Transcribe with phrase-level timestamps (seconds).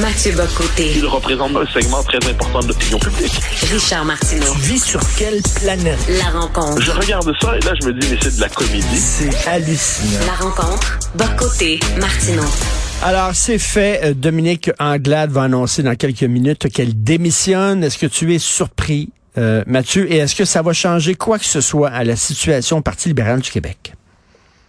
[0.00, 0.92] Mathieu Bocoté.
[0.96, 3.32] Il représente un segment très important de l'opinion publique.
[3.72, 4.52] Richard Martineau.
[4.54, 5.98] Tu vis sur quelle planète?
[6.08, 6.82] La rencontre.
[6.82, 8.96] Je regarde ça et là, je me dis, mais c'est de la comédie.
[8.96, 10.26] C'est hallucinant.
[10.26, 10.98] La rencontre.
[11.14, 11.78] Bocoté.
[12.00, 12.42] Martineau.
[13.04, 14.00] Alors, c'est fait.
[14.02, 17.84] Euh, Dominique Anglade va annoncer dans quelques minutes qu'elle démissionne.
[17.84, 20.10] Est-ce que tu es surpris, euh, Mathieu?
[20.10, 23.08] Et est-ce que ça va changer quoi que ce soit à la situation au Parti
[23.08, 23.92] libéral du Québec?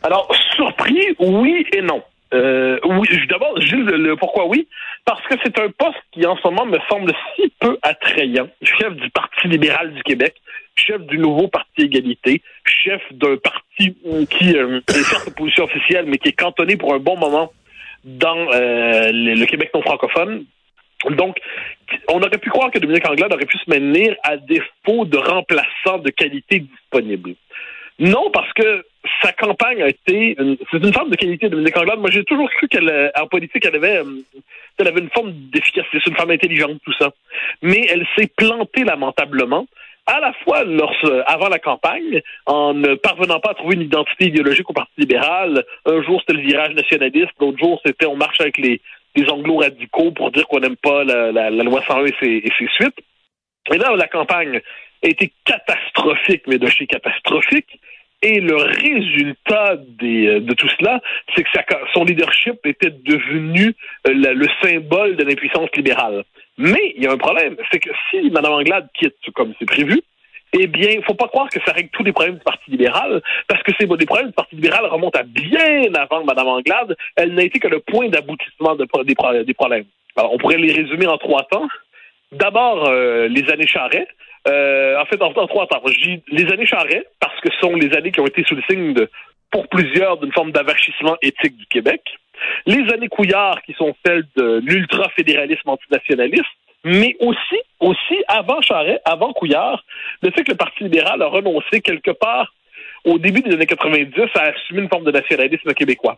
[0.04, 2.04] Alors, surpris, oui et non.
[2.36, 4.68] Euh, oui, d'abord, Gilles, le pourquoi oui?
[5.06, 8.50] Parce que c'est un poste qui, en ce moment, me semble si peu attrayant.
[8.62, 10.36] Chef du Parti libéral du Québec,
[10.76, 13.96] chef du nouveau Parti Égalité, chef d'un parti
[14.30, 17.54] qui euh, est certes position officielle, mais qui est cantonné pour un bon moment
[18.04, 20.46] dans euh, le, le Québec non francophone.
[21.12, 21.38] Donc,
[22.10, 26.00] on aurait pu croire que Dominique Anglade aurait pu se maintenir à défaut de remplaçants
[26.00, 27.36] de qualité disponibles.
[28.00, 28.84] Non, parce que
[29.22, 30.36] sa campagne a été,
[30.72, 32.00] c'est une forme de qualité de Dominique Anglade.
[32.00, 34.22] Moi, j'ai toujours cru qu'elle, euh, en politique, elle avait, euh,
[34.78, 36.00] elle avait une forme d'efficacité.
[36.04, 37.12] C'est une femme intelligente, tout ça.
[37.62, 39.68] Mais elle s'est plantée lamentablement
[40.08, 40.64] à la fois
[41.26, 45.64] avant la campagne, en ne parvenant pas à trouver une identité idéologique au Parti libéral.
[45.86, 48.82] Un jour, c'était le virage nationaliste, l'autre jour, c'était on marche avec les,
[49.16, 53.00] les anglo-radicaux pour dire qu'on n'aime pas la, loi 101 et ses, et ses suites.
[53.74, 54.62] Et là, la campagne
[55.04, 57.80] a été catastrophique, mais de chez catastrophique.
[58.28, 61.00] Et le résultat des, de tout cela,
[61.36, 61.50] c'est que
[61.94, 66.24] son leadership était devenu le, le symbole de l'impuissance libérale.
[66.58, 70.02] Mais il y a un problème, c'est que si Mme Anglade quitte comme c'est prévu,
[70.58, 72.72] eh bien, il ne faut pas croire que ça règle tous les problèmes du Parti
[72.72, 76.96] libéral, parce que ces des problèmes du Parti libéral remontent à bien avant Mme Anglade.
[77.16, 79.86] Elle n'a été que le point d'aboutissement de, des, des, problèmes.
[80.16, 81.68] Alors, on pourrait les résumer en trois temps.
[82.36, 84.08] D'abord, euh, les années Charret.
[84.48, 85.82] Euh, en fait, en, trois temps.
[86.28, 88.94] Les années Charret, parce que ce sont les années qui ont été sous le signe
[88.94, 89.10] de,
[89.52, 92.02] pour plusieurs, d'une forme d'avachissement éthique du Québec.
[92.66, 96.46] Les années Couillard, qui sont celles de l'ultra-fédéralisme antinationaliste,
[96.84, 99.84] mais aussi, aussi avant Charret, avant Couillard,
[100.22, 102.54] le fait que le Parti libéral a renoncé quelque part
[103.06, 106.18] au début des années 90 à assumer une forme de nationalisme québécois.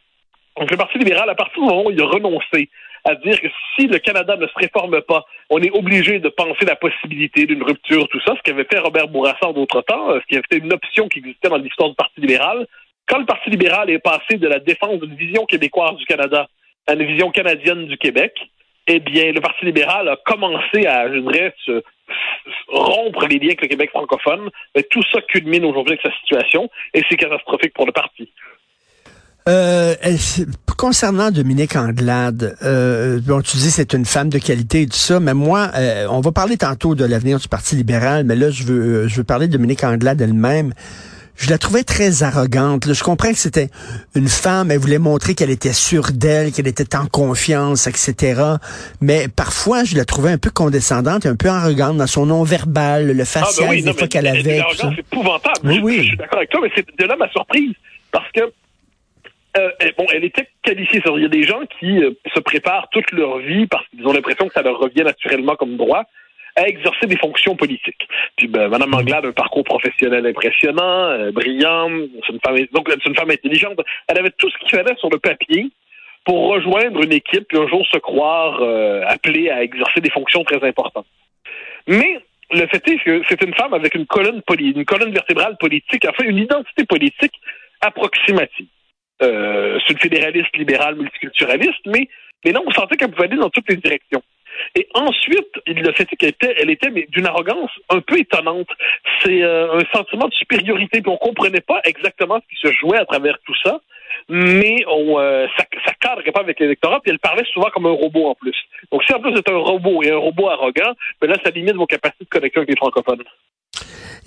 [0.57, 2.69] Donc le Parti libéral, à partir du moment où il a renoncé
[3.07, 6.65] à dire que si le Canada ne se réforme pas, on est obligé de penser
[6.65, 10.25] la possibilité d'une rupture, tout ça, ce qu'avait fait Robert Bourassa en d'autres temps, ce
[10.27, 12.67] qui été une option qui existait dans l'histoire du Parti libéral,
[13.07, 16.47] quand le Parti libéral est passé de la défense d'une vision québécoise du Canada
[16.85, 18.33] à une vision canadienne du Québec,
[18.87, 21.83] eh bien, le Parti libéral a commencé à, je dirais, se,
[22.67, 24.49] rompre les liens avec le Québec francophone.
[24.75, 28.31] Mais tout ça culmine aujourd'hui avec sa situation et c'est catastrophique pour le parti.
[29.47, 29.95] Euh,
[30.77, 35.19] concernant Dominique Anglade, euh, bon, tu dis c'est une femme de qualité et tout ça,
[35.19, 38.63] mais moi, euh, on va parler tantôt de l'avenir du Parti libéral, mais là, je
[38.63, 40.73] veux, je veux parler de Dominique Anglade elle-même
[41.37, 42.91] je la trouvais très arrogante.
[42.91, 43.69] Je comprends que c'était
[44.15, 48.41] une femme, elle voulait montrer qu'elle était sûre d'elle, qu'elle était en confiance, etc.
[49.01, 52.43] Mais parfois, je la trouvais un peu condescendante et un peu arrogante dans son nom
[52.43, 54.63] verbal, le facial ah ben oui, des fois qu'elle avait.
[54.75, 55.59] C'est épouvantable.
[55.63, 55.97] Oui, oui.
[55.99, 57.73] Je, suis d'accord avec toi, mais c'est de là ma surprise.
[58.11, 58.41] Parce que
[59.57, 61.01] euh, bon, elle était qualifiée.
[61.15, 64.13] Il y a des gens qui euh, se préparent toute leur vie parce qu'ils ont
[64.13, 66.03] l'impression que ça leur revient naturellement comme droit
[66.55, 68.07] à exercer des fonctions politiques.
[68.35, 71.89] Puis ben, Mme Anglade a un parcours professionnel impressionnant, euh, brillant,
[72.25, 73.79] c'est une femme donc c'est une femme intelligente.
[74.07, 75.69] Elle avait tout ce qu'il fallait sur le papier
[76.25, 78.61] pour rejoindre une équipe et un jour se croire
[79.07, 81.05] appelée à exercer des fonctions très importantes.
[81.87, 82.19] Mais
[82.51, 86.23] le fait est que c'est une femme avec une colonne une colonne vertébrale politique, enfin
[86.25, 87.33] une identité politique
[87.79, 88.67] approximative.
[89.21, 92.07] Euh, c'est une fédéraliste libérale multiculturaliste, mais
[92.45, 94.21] mais non, on sentait qu'elle pouvait aller dans toutes les directions.
[94.75, 98.67] Et ensuite, le fait qu'elle était, elle était d'une arrogance un peu étonnante.
[99.23, 102.97] C'est euh, un sentiment de supériorité, puis on comprenait pas exactement ce qui se jouait
[102.97, 103.79] à travers tout ça,
[104.29, 107.91] mais on, euh, ça, ça cadrait pas avec l'électorat, puis elle parlait souvent comme un
[107.91, 108.55] robot en plus.
[108.91, 111.75] Donc si en plus c'est un robot et un robot arrogant, ben là, ça limite
[111.75, 113.23] vos capacités de connexion avec les francophones.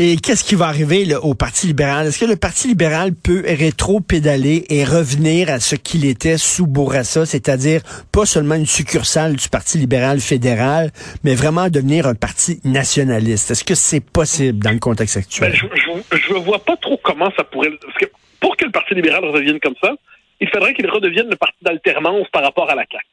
[0.02, 2.06] Et qu'est-ce qui va arriver au Parti libéral?
[2.06, 7.26] Est-ce que le Parti libéral peut rétro-pédaler et revenir à ce qu'il était sous Bourassa,
[7.26, 10.90] c'est-à-dire pas seulement une succursale du Parti libéral fédéral,
[11.22, 13.50] mais vraiment devenir un parti nationaliste?
[13.50, 15.52] Est-ce que c'est possible dans le contexte actuel?
[15.52, 17.68] Ben, je ne vois pas trop comment ça pourrait...
[17.82, 18.06] Parce que
[18.40, 19.92] pour que le Parti libéral redevienne comme ça,
[20.40, 23.04] il faudrait qu'il redevienne le parti d'alternance par rapport à la CAQ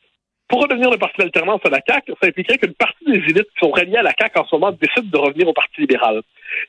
[0.48, 3.60] pour redevenir le parti d'alternance à la CAQ, ça impliquerait qu'une partie des élites qui
[3.60, 6.22] sont reliées à la CAQ en ce moment décident de revenir au Parti libéral.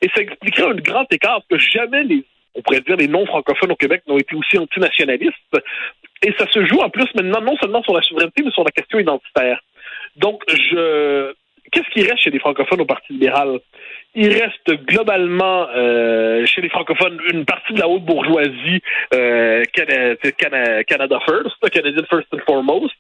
[0.03, 3.77] Et ça expliquerait un grand écart que jamais les, on pourrait dire, les non-francophones au
[3.77, 5.37] Québec n'ont été aussi antinationalistes.
[6.23, 8.73] Et ça se joue en plus maintenant non seulement sur la souveraineté, mais sur la
[8.73, 9.61] question identitaire.
[10.17, 11.33] Donc, je,
[11.71, 13.61] qu'est-ce qui reste chez les francophones au Parti libéral?
[14.15, 18.81] Il reste globalement euh, chez les francophones une partie de la haute bourgeoisie
[19.15, 22.95] euh, Canada, Canada First, Canadian First and Foremost,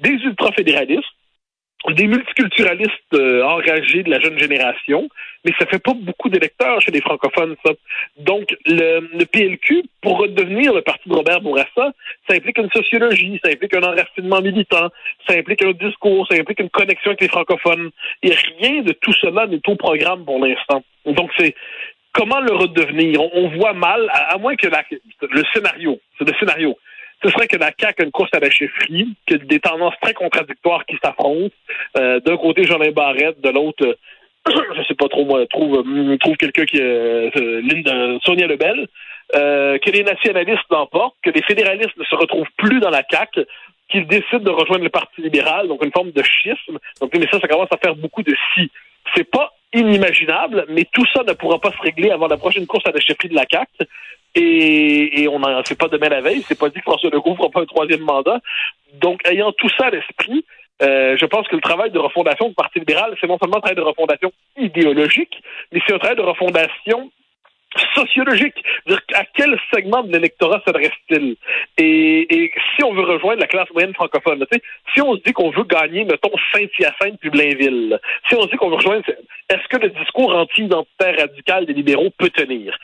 [0.00, 1.04] des ultra-fédéralistes,
[1.92, 5.08] des multiculturalistes euh, enragés de la jeune génération,
[5.44, 7.72] mais ça fait pas beaucoup d'électeurs chez les francophones, ça.
[8.18, 11.92] Donc, le, PLQ, pour redevenir le parti de Robert Bourassa,
[12.28, 14.88] ça implique une sociologie, ça implique un enracinement militant,
[15.28, 17.90] ça implique un discours, ça implique une connexion avec les francophones.
[18.22, 20.82] Et rien de tout cela n'est au programme pour l'instant.
[21.04, 21.54] Donc, c'est
[22.12, 23.20] comment le redevenir?
[23.34, 26.76] On, voit mal, à, moins que le scénario, c'est le scénario
[27.22, 30.14] ce serait que la CAQ a une course à la chefferie, que des tendances très
[30.14, 31.54] contradictoires qui s'affrontent.
[31.96, 33.94] Euh, d'un côté, Jean-Lin Barrette, de l'autre, euh,
[34.76, 38.86] je sais pas trop, moi, trouve, euh, trouve quelqu'un qui est euh, Sonia Lebel,
[39.32, 43.44] que les nationalistes l'emportent, que les fédéralistes ne se retrouvent plus dans la CAQ,
[43.88, 46.78] qu'ils décident de rejoindre le Parti libéral, donc une forme de schisme.
[47.00, 48.70] Donc, mais ça, ça commence à faire beaucoup de si.
[49.14, 52.86] C'est pas inimaginable, mais tout ça ne pourra pas se régler avant la prochaine course
[52.86, 53.88] à la chefferie de la CAQ.
[54.36, 56.44] Et, et on n'en fait pas demain la veille.
[56.46, 58.40] C'est pas dit que François Legault fera pas un troisième mandat.
[59.00, 60.44] Donc, ayant tout ça à l'esprit,
[60.82, 63.60] euh, je pense que le travail de refondation du Parti libéral, c'est non seulement un
[63.60, 65.42] travail de refondation idéologique,
[65.72, 67.10] mais c'est un travail de refondation
[67.94, 68.62] sociologique.
[68.86, 71.36] Dire à quel segment de l'électorat s'adresse-t-il?
[71.78, 74.44] Et, et, si on veut rejoindre la classe moyenne francophone,
[74.94, 77.98] si on se dit qu'on veut gagner, mettons, Saint-Hyacinthe puis Blainville,
[78.28, 79.04] si on se dit qu'on veut rejoindre,
[79.48, 82.76] est-ce que le discours anti-identitaire radical des libéraux peut tenir?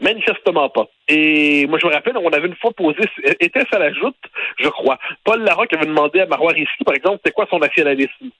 [0.00, 0.86] Manifestement pas.
[1.08, 2.98] Et moi, je me rappelle, on avait une fois posé,
[3.40, 4.16] était-ce à la joute,
[4.58, 4.98] je crois.
[5.24, 8.30] Paul Larocque avait demandé à Marois Risky, par exemple, c'est quoi son nationalisme?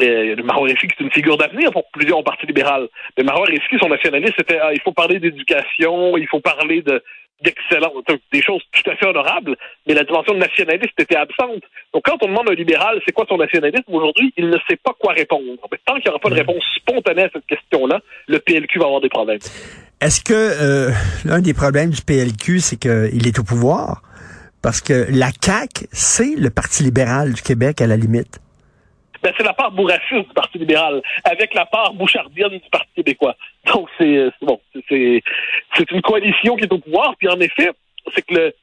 [0.00, 2.88] Euh, Marois Risky, c'est une figure d'avenir pour plusieurs au Parti libéral.
[3.18, 7.02] Mais Marois Risky, son nationalisme, c'était, ah, il faut parler d'éducation, il faut parler de,
[7.42, 7.92] d'excellence,
[8.32, 9.56] des choses tout à fait honorables,
[9.86, 11.62] mais la dimension nationaliste était absente.
[11.92, 14.76] Donc, quand on demande à un libéral c'est quoi son nationalisme aujourd'hui, il ne sait
[14.76, 15.58] pas quoi répondre.
[15.70, 18.86] Mais tant qu'il n'y aura pas de réponse spontanée à cette question-là, le PLQ va
[18.86, 19.40] avoir des problèmes.
[20.02, 20.90] Est-ce que euh,
[21.24, 24.02] l'un des problèmes du PLQ, c'est qu'il est au pouvoir?
[24.60, 28.40] Parce que la CAQ, c'est le Parti libéral du Québec à la limite.
[29.22, 33.36] Ben, c'est la part bourrassiste du Parti libéral, avec la part bouchardienne du Parti québécois.
[33.72, 35.22] Donc, c'est bon, c'est
[35.92, 37.14] une coalition qui est au pouvoir.
[37.16, 37.70] Puis, en effet,
[38.12, 38.54] c'est que le,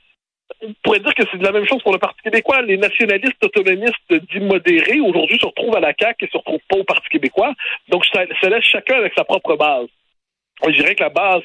[0.62, 2.64] on pourrait dire que c'est la même chose pour le Parti québécois.
[2.64, 6.80] Les nationalistes autonomistes dits modérés, aujourd'hui, se retrouvent à la CAQ et se retrouvent pas
[6.80, 7.54] au Parti québécois.
[7.88, 9.88] Donc, ça, ça laisse chacun avec sa propre base
[10.66, 11.44] je dirais que la base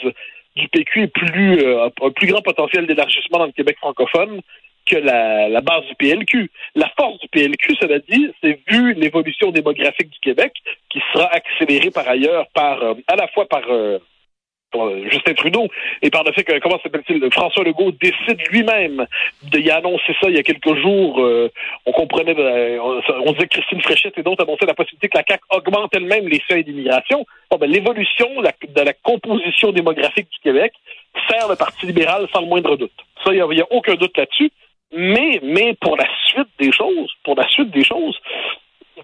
[0.56, 4.40] du PQ est plus euh, un plus grand potentiel d'élargissement dans le Québec francophone
[4.86, 6.50] que la, la, base du PLQ.
[6.74, 10.52] La force du PLQ, cela dit, c'est vu l'évolution démographique du Québec,
[10.90, 13.98] qui sera accélérée par ailleurs par euh, à la fois par euh,
[15.10, 15.68] Justin Trudeau,
[16.02, 19.06] et par le fait que, comment s'appelle-t-il, François Legault décide lui-même
[19.50, 21.20] de y annoncer ça il y a quelques jours.
[21.20, 21.50] Euh,
[21.86, 25.24] on comprenait, euh, on, disait que Christine Fréchette et d'autres annonçaient la possibilité que la
[25.26, 27.26] CAQ augmente elle-même les seuils d'immigration.
[27.58, 30.72] ben, l'évolution de la composition démographique du Québec
[31.28, 32.92] sert le Parti libéral sans le moindre doute.
[33.24, 34.50] Ça, il n'y a, a, aucun doute là-dessus.
[34.92, 38.16] Mais, mais pour la suite des choses, pour la suite des choses,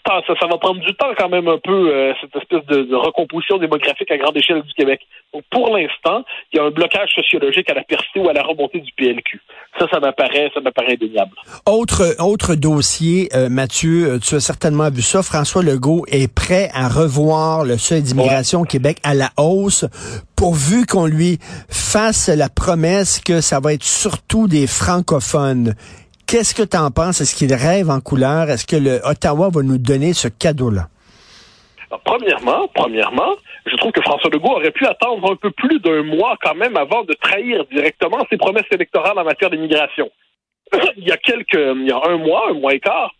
[0.06, 4.10] ça, va prendre du temps quand même un peu, euh, cette espèce de, recomposition démographique
[4.10, 5.00] à grande échelle du Québec.
[5.32, 8.42] Donc, pour l'instant, il y a un blocage sociologique à la percée ou à la
[8.42, 9.40] remontée du PLQ.
[9.78, 11.32] Ça, ça m'apparaît, ça m'apparaît indéniable.
[11.66, 15.22] Autre, autre dossier, euh, Mathieu, euh, tu as certainement vu ça.
[15.22, 19.86] François Legault est prêt à revoir le seuil d'immigration au Québec à la hausse
[20.36, 21.38] pourvu qu'on lui
[21.68, 25.74] fasse la promesse que ça va être surtout des francophones.
[26.30, 27.20] Qu'est-ce que tu en penses?
[27.20, 28.48] Est-ce qu'il rêve en couleur?
[28.50, 30.86] Est-ce que le Ottawa va nous donner ce cadeau-là?
[32.04, 33.34] Premièrement, premièrement,
[33.66, 36.76] je trouve que François Legault aurait pu attendre un peu plus d'un mois quand même
[36.76, 40.08] avant de trahir directement ses promesses électorales en matière d'immigration.
[40.96, 43.12] il y a quelques, il y a un mois, un mois et quart,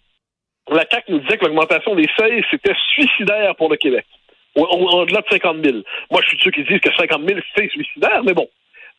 [0.71, 4.07] la CAQ nous disait que l'augmentation des seuils, c'était suicidaire pour le Québec.
[4.55, 5.79] Au-delà de 50 000.
[6.13, 8.49] Moi, je suis sûr qu'ils disent que 50 000, c'est suicidaire, mais bon.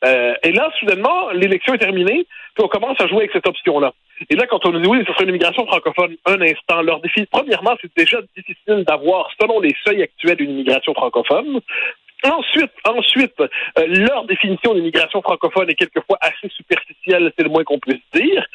[0.04, 3.92] Euh, et là, soudainement, l'élection est terminée, puis on commence à jouer avec cette option-là.
[4.30, 7.00] Et là, quand on nous dit oui, ce serait une immigration francophone, un instant, leur
[7.00, 11.60] défi, premièrement, c'est déjà difficile d'avoir, selon les seuils actuels, une immigration francophone.
[12.24, 17.80] Ensuite, ensuite, euh, leur définition d'immigration francophone est quelquefois assez superficielle, c'est le moins qu'on
[17.80, 18.46] puisse dire.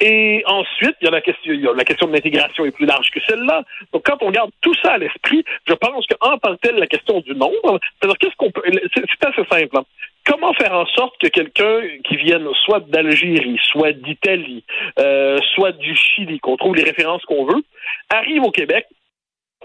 [0.00, 2.70] Et ensuite, il y a la question, il y a la question de l'intégration est
[2.70, 3.64] plus large que celle-là.
[3.92, 6.86] Donc, quand on garde tout ça à l'esprit, je pense qu'en tant que tel, la
[6.86, 8.62] question du nombre, c'est-à-dire qu'est-ce qu'on peut,
[8.94, 9.76] c'est assez simple.
[9.76, 9.84] Hein.
[10.26, 14.64] Comment faire en sorte que quelqu'un qui vienne soit d'Algérie, soit d'Italie,
[14.98, 17.62] euh, soit du Chili, qu'on trouve les références qu'on veut,
[18.10, 18.86] arrive au Québec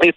[0.04, 0.14] et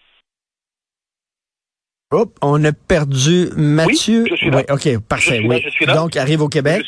[2.42, 4.22] on a perdu Mathieu.
[4.22, 4.62] Oui, je suis là.
[4.70, 5.40] OK, parfait.
[5.44, 5.64] oui.
[5.86, 6.86] Donc, arrive au Québec.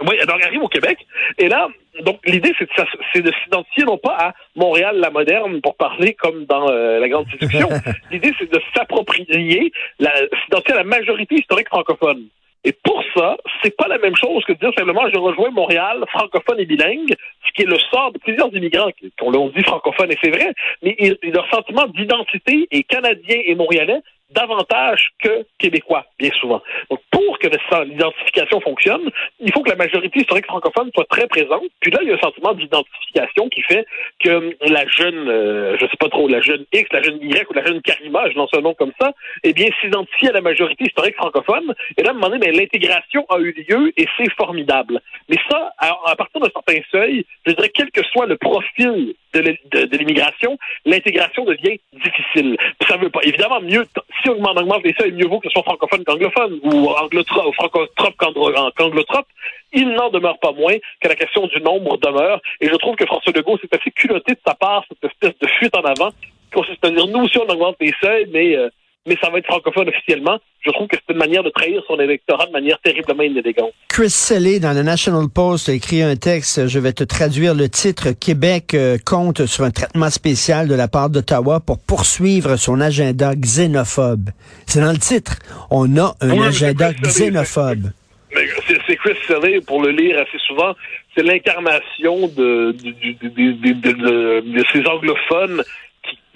[0.00, 0.98] Oui, donc arrive au Québec.
[1.38, 1.68] Et là,
[2.04, 6.70] donc l'idée, c'est de, s'identifier non pas à Montréal la moderne pour parler comme dans
[6.70, 7.68] euh, la grande séduction.
[8.12, 12.26] l'idée, c'est de s'approprier, s'identifier à la majorité historique francophone.
[12.64, 16.04] Et pour ça, c'est pas la même chose que de dire simplement je rejoins Montréal
[16.08, 17.14] francophone et bilingue,
[17.46, 20.52] ce qui est le sort de plusieurs immigrants qui, on dit francophone et c'est vrai,
[20.82, 26.62] mais leur sentiment d'identité est canadien et montréalais davantage que québécois, bien souvent.
[26.90, 27.48] Donc, pour que
[27.84, 31.64] l'identification fonctionne, il faut que la majorité historique francophone soit très présente.
[31.80, 33.86] Puis là, il y a un sentiment d'identification qui fait
[34.20, 37.54] que la jeune, euh, je sais pas trop, la jeune X, la jeune Y ou
[37.54, 39.12] la jeune Karima, je lance un nom comme ça,
[39.44, 41.74] eh bien, s'identifie à la majorité historique francophone.
[41.96, 45.00] Et là, à un moment donné, ben, l'intégration a eu lieu et c'est formidable.
[45.28, 49.96] Mais ça, à, partir d'un certain seuil, je dirais, quel que soit le profil de
[49.96, 52.56] l'immigration, l'intégration devient difficile.
[52.88, 53.86] ça veut pas, évidemment, mieux,
[54.22, 58.14] si on augmente les seuils, mieux vaut que ce soit francophone qu'anglophone, ou anglotrope, francotrope
[58.76, 59.26] qu'anglotrope.
[59.72, 62.40] Il n'en demeure pas moins que la question du nombre demeure.
[62.60, 65.46] Et je trouve que François Legault s'est assez culotté de sa part, cette espèce de
[65.58, 68.70] fuite en avant, qui consiste à dire, nous aussi, on augmente les seuils, mais euh,
[69.08, 70.38] mais ça va être francophone officiellement.
[70.60, 73.72] Je trouve que c'est une manière de trahir son électorat de manière terriblement inélégante.
[73.88, 77.68] Chris Selley, dans le National Post, a écrit un texte, je vais te traduire le
[77.68, 82.80] titre, Québec euh, compte sur un traitement spécial de la part d'Ottawa pour poursuivre son
[82.80, 84.30] agenda xénophobe.
[84.66, 85.38] C'est dans le titre.
[85.70, 87.90] On a un agenda xénophobe.
[88.86, 90.74] C'est Chris Selley, pour le lire assez souvent,
[91.14, 95.62] c'est l'incarnation de, de, ces anglophones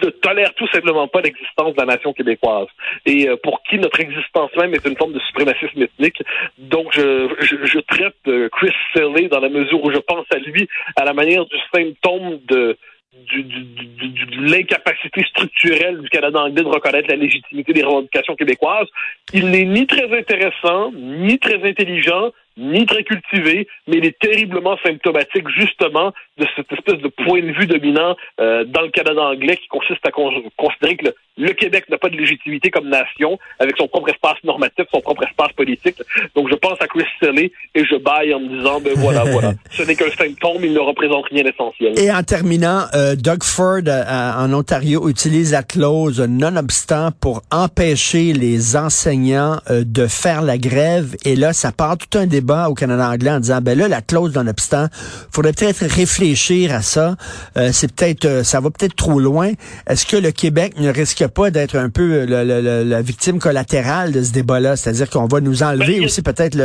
[0.03, 2.67] ne tolère tout simplement pas l'existence de la nation québécoise
[3.05, 6.21] et euh, pour qui notre existence même est une forme de suprémacisme ethnique.
[6.57, 11.05] Donc, je, traite euh, Chris Selley dans la mesure où je pense à lui à
[11.05, 12.77] la manière du symptôme de
[13.13, 18.87] de l'incapacité structurelle du Canada anglais de reconnaître la légitimité des revendications québécoises.
[19.33, 24.77] Il n'est ni très intéressant, ni très intelligent, ni très cultivé, mais il est terriblement
[24.83, 29.57] symptomatique justement de cette espèce de point de vue dominant euh, dans le Canada anglais
[29.57, 31.05] qui consiste à considérer que
[31.37, 35.23] le, Québec n'a pas de légitimité comme nation, avec son propre espace normatif, son propre
[35.23, 36.01] espace politique.
[36.35, 39.53] Donc je pense à Chris Selley et je baille en me disant, ben voilà, voilà,
[39.71, 41.97] ce n'est qu'un symptôme, il ne représente rien d'essentiel.
[41.97, 48.33] Et en terminant, euh, Doug Ford euh, en Ontario utilise la clause non-obstant pour empêcher
[48.33, 51.15] les enseignants de faire la grève.
[51.25, 54.01] Et là, ça part tout un débat au Canada anglais en disant, ben là, la
[54.01, 54.87] clause non-obstant,
[55.31, 57.15] faudrait peut-être réfléchir à ça.
[57.57, 59.51] Euh, c'est peut-être, euh, ça va peut-être trop loin.
[59.87, 64.21] Est-ce que le Québec ne risque pas d'être un peu euh, la victime collatérale de
[64.21, 64.75] ce débat-là?
[64.75, 66.57] C'est-à-dire qu'on va nous enlever ben, aussi peut-être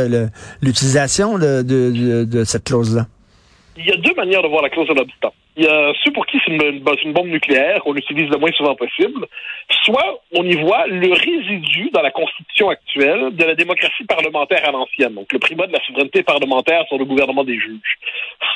[0.61, 3.07] l'utilisation de, cette clause-là?
[3.77, 5.33] Il y a deux manières de voir la clause de l'obstant.
[5.57, 6.79] Il y a ceux pour qui c'est une,
[7.13, 9.25] bombe nucléaire, on l'utilise le moins souvent possible,
[9.83, 14.71] soit on y voit le résidu dans la Constitution actuelle de la démocratie parlementaire à
[14.71, 17.97] l'ancienne, donc le primat de la souveraineté parlementaire sur le gouvernement des juges.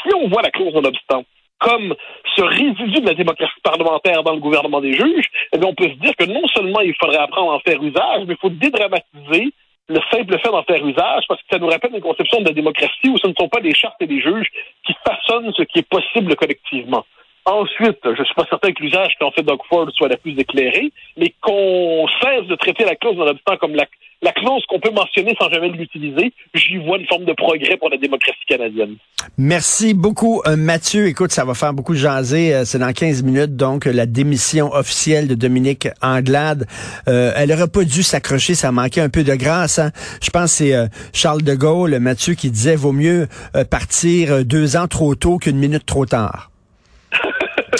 [0.04, 1.26] Si on voit la clause non-obstant
[1.60, 1.96] comme
[2.36, 5.90] ce résidu de la démocratie parlementaire dans le gouvernement des juges, eh bien, on peut
[5.90, 8.50] se dire que non seulement il faudrait apprendre à en faire usage, mais il faut
[8.50, 9.54] dédramatiser
[9.90, 12.54] le simple fait d'en faire usage, parce que ça nous rappelle une conception de la
[12.54, 14.48] démocratie où ce ne sont pas les chartes et les juges
[14.86, 17.06] qui façonnent ce qui est possible collectivement.
[17.46, 20.38] Ensuite, je ne suis pas certain que l'usage qu'en fait Doug Ford soit la plus
[20.40, 23.86] éclairée, mais qu'on cesse de traiter la clause dans comme la,
[24.22, 27.90] la clause qu'on peut mentionner sans jamais l'utiliser, j'y vois une forme de progrès pour
[27.90, 28.96] la démocratie canadienne.
[29.38, 31.08] Merci beaucoup, euh, Mathieu.
[31.08, 32.54] Écoute, ça va faire beaucoup jaser.
[32.54, 36.66] Euh, c'est dans 15 minutes, donc, la démission officielle de Dominique Anglade.
[37.10, 39.80] Euh, elle aurait pas dû s'accrocher, ça manquait un peu de grâce.
[39.80, 39.92] Hein.
[40.22, 43.28] Je pense que c'est Charles de Gaulle, Mathieu, qui disait, vaut mieux
[43.70, 46.53] partir deux ans trop tôt qu'une minute trop tard.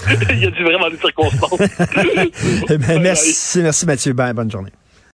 [0.30, 1.60] Il y a du vraiment des circonstances.
[2.70, 4.14] Eh ben, merci, merci Mathieu.
[4.14, 4.72] bonne journée.